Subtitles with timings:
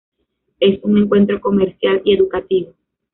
[0.59, 2.73] Es un centro comercial y educativo.